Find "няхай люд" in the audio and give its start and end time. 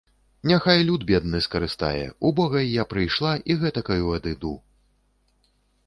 0.51-1.01